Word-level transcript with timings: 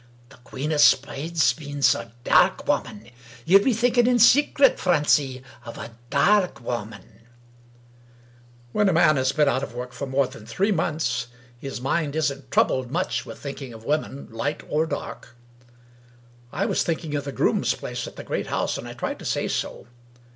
"The 0.31 0.37
Queen 0.37 0.73
o' 0.73 0.77
Spades 0.77 1.55
means 1.59 1.93
a 1.93 2.11
dairk 2.23 2.65
woman. 2.67 3.11
Ye'U 3.45 3.63
be 3.63 3.71
thinking 3.71 4.07
in 4.07 4.17
secret, 4.17 4.79
Francie, 4.79 5.43
of 5.63 5.77
a 5.77 5.95
dairk 6.09 6.59
woman?" 6.59 7.27
When 8.73 8.89
a 8.89 8.93
man 8.93 9.17
has 9.17 9.31
been 9.31 9.47
out 9.47 9.61
of 9.61 9.75
work 9.75 9.93
for 9.93 10.07
more 10.07 10.25
than 10.25 10.47
three 10.47 10.71
months, 10.71 11.27
his 11.59 11.79
mind 11.81 12.15
isn't 12.15 12.49
troubled 12.49 12.89
much 12.89 13.27
with 13.27 13.37
thinking 13.37 13.73
of 13.73 13.85
women— 13.85 14.25
^light 14.31 14.63
or 14.67 14.87
dark. 14.87 15.35
I 16.51 16.65
was 16.65 16.81
thinking 16.81 17.13
of 17.13 17.23
the 17.25 17.31
groom's 17.31 17.75
place 17.75 18.07
at 18.07 18.15
the 18.15 18.23
great 18.23 18.47
house, 18.47 18.79
and 18.79 18.87
I 18.87 18.93
tried 18.93 19.19
to 19.19 19.25
say 19.25 19.47
so. 19.47 19.85